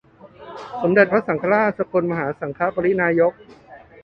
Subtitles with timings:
[0.81, 3.33] สมเด็จพระสังฆราช สกลมหาสังฆปริณายก